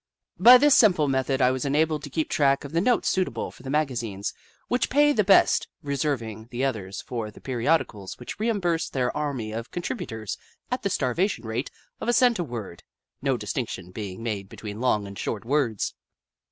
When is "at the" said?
10.71-10.89